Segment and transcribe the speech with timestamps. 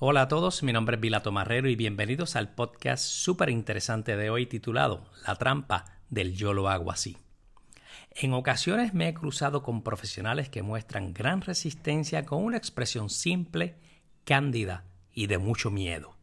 [0.00, 4.28] Hola a todos, mi nombre es Vilato Marrero y bienvenidos al podcast súper interesante de
[4.28, 7.16] hoy titulado La trampa del yo lo hago así.
[8.10, 13.76] En ocasiones me he cruzado con profesionales que muestran gran resistencia con una expresión simple,
[14.24, 16.16] cándida y de mucho miedo.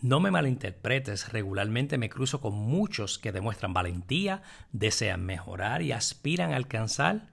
[0.00, 6.52] No me malinterpretes, regularmente me cruzo con muchos que demuestran valentía, desean mejorar y aspiran
[6.52, 7.32] a alcanzar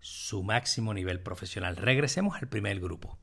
[0.00, 1.76] su máximo nivel profesional.
[1.76, 3.18] Regresemos al primer grupo.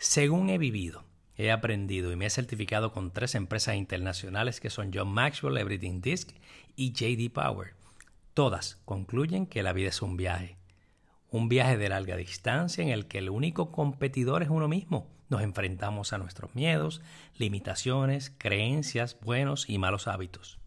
[0.00, 1.04] Según he vivido,
[1.36, 6.00] he aprendido y me he certificado con tres empresas internacionales que son John Maxwell, Everything
[6.00, 6.30] Disc
[6.76, 7.74] y JD Power.
[8.32, 10.56] Todas concluyen que la vida es un viaje.
[11.30, 15.08] Un viaje de larga distancia en el que el único competidor es uno mismo.
[15.30, 17.02] Nos enfrentamos a nuestros miedos,
[17.36, 20.60] limitaciones, creencias, buenos y malos hábitos.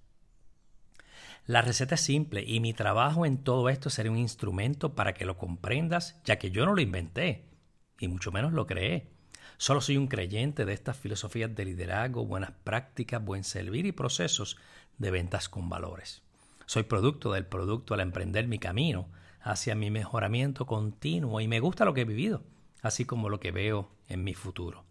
[1.46, 5.24] La receta es simple y mi trabajo en todo esto sería un instrumento para que
[5.24, 7.46] lo comprendas, ya que yo no lo inventé,
[7.98, 9.21] y mucho menos lo creé.
[9.62, 14.58] Solo soy un creyente de estas filosofías de liderazgo, buenas prácticas, buen servir y procesos
[14.98, 16.24] de ventas con valores.
[16.66, 19.08] Soy producto del producto al emprender mi camino
[19.40, 22.41] hacia mi mejoramiento continuo y me gusta lo que he vivido,
[22.82, 24.84] así como lo que veo en mi futuro.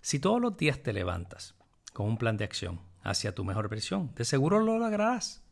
[0.00, 1.54] Si todos los días te levantas
[1.92, 5.42] con un plan de acción hacia tu mejor versión, de seguro lo lograrás.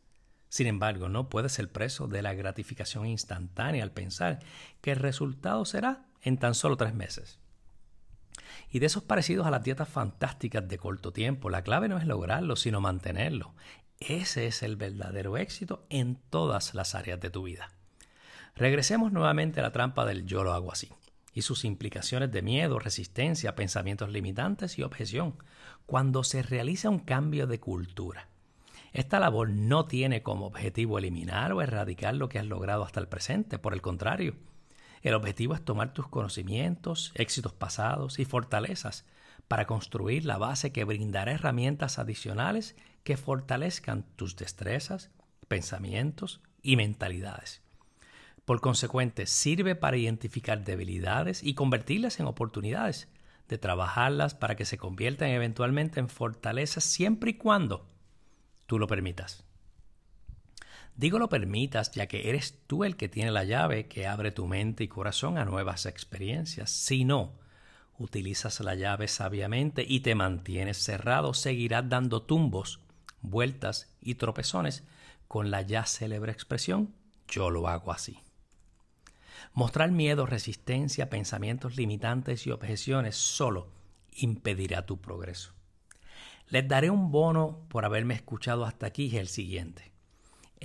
[0.49, 4.39] Sin embargo, no puedes ser preso de la gratificación instantánea al pensar
[4.81, 7.37] que el resultado será en tan solo tres meses.
[8.69, 12.05] Y de esos parecidos a las dietas fantásticas de corto tiempo, la clave no es
[12.05, 13.53] lograrlo, sino mantenerlo.
[13.99, 17.69] Ese es el verdadero éxito en todas las áreas de tu vida.
[18.55, 20.91] Regresemos nuevamente a la trampa del yo lo hago así
[21.33, 25.35] y sus implicaciones de miedo, resistencia, pensamientos limitantes y objeción
[25.85, 28.29] cuando se realiza un cambio de cultura.
[28.91, 33.07] Esta labor no tiene como objetivo eliminar o erradicar lo que has logrado hasta el
[33.07, 34.35] presente, por el contrario,
[35.03, 39.05] el objetivo es tomar tus conocimientos, éxitos pasados y fortalezas
[39.47, 45.11] para construir la base que brindará herramientas adicionales que fortalezcan tus destrezas,
[45.47, 47.61] pensamientos y mentalidades.
[48.45, 53.09] Por consecuente, sirve para identificar debilidades y convertirlas en oportunidades,
[53.47, 57.85] de trabajarlas para que se conviertan eventualmente en fortalezas siempre y cuando
[58.65, 59.43] tú lo permitas.
[60.95, 64.47] Digo lo permitas ya que eres tú el que tiene la llave que abre tu
[64.47, 66.69] mente y corazón a nuevas experiencias.
[66.69, 67.39] Si no,
[67.97, 72.79] utilizas la llave sabiamente y te mantienes cerrado, seguirás dando tumbos,
[73.21, 74.83] vueltas y tropezones
[75.27, 76.93] con la ya célebre expresión
[77.27, 78.19] yo lo hago así.
[79.53, 83.71] Mostrar miedo, resistencia, pensamientos limitantes y objeciones solo
[84.15, 85.53] impedirá tu progreso.
[86.49, 89.92] Les daré un bono por haberme escuchado hasta aquí y el siguiente.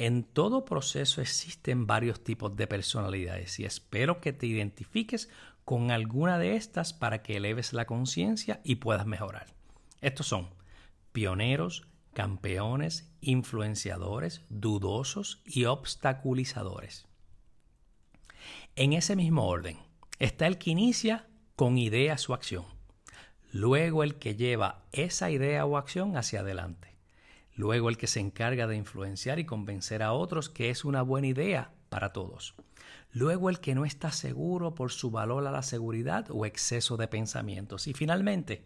[0.00, 5.28] En todo proceso existen varios tipos de personalidades y espero que te identifiques
[5.64, 9.48] con alguna de estas para que eleves la conciencia y puedas mejorar.
[10.00, 10.50] Estos son
[11.10, 17.08] pioneros, campeones, influenciadores, dudosos y obstaculizadores.
[18.76, 19.78] En ese mismo orden
[20.20, 21.26] está el que inicia
[21.56, 22.78] con idea su acción
[23.50, 26.97] luego el que lleva esa idea o acción hacia adelante,
[27.58, 31.26] luego el que se encarga de influenciar y convencer a otros que es una buena
[31.26, 32.54] idea para todos,
[33.12, 37.08] luego el que no está seguro por su valor a la seguridad o exceso de
[37.08, 38.64] pensamientos y finalmente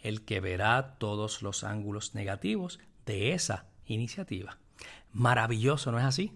[0.00, 4.58] el que verá todos los ángulos negativos de esa iniciativa.
[5.12, 6.32] Maravilloso, ¿no es así?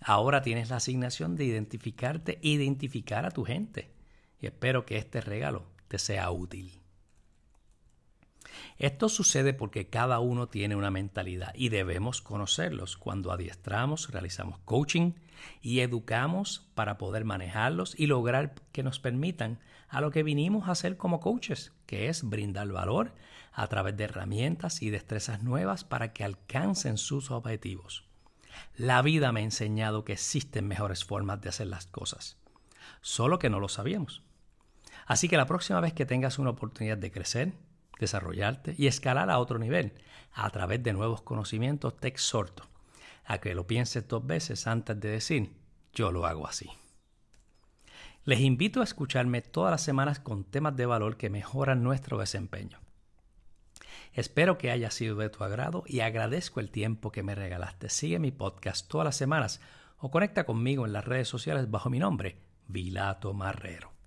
[0.00, 3.90] Ahora tienes la asignación de identificarte identificar a tu gente.
[4.40, 6.80] Y espero que este regalo te sea útil.
[8.78, 15.12] Esto sucede porque cada uno tiene una mentalidad y debemos conocerlos cuando adiestramos, realizamos coaching
[15.62, 19.58] y educamos para poder manejarlos y lograr que nos permitan
[19.88, 23.14] a lo que vinimos a hacer como coaches, que es brindar valor
[23.52, 28.04] a través de herramientas y destrezas nuevas para que alcancen sus objetivos.
[28.76, 32.36] La vida me ha enseñado que existen mejores formas de hacer las cosas,
[33.00, 34.22] solo que no lo sabíamos.
[35.06, 37.54] Así que la próxima vez que tengas una oportunidad de crecer,
[37.98, 39.92] desarrollarte y escalar a otro nivel
[40.32, 42.64] a través de nuevos conocimientos, te exhorto
[43.24, 45.52] a que lo pienses dos veces antes de decir
[45.92, 46.70] yo lo hago así.
[48.24, 52.78] Les invito a escucharme todas las semanas con temas de valor que mejoran nuestro desempeño.
[54.12, 57.88] Espero que haya sido de tu agrado y agradezco el tiempo que me regalaste.
[57.88, 59.60] Sigue mi podcast todas las semanas
[59.98, 63.97] o conecta conmigo en las redes sociales bajo mi nombre, Vilato Marrero.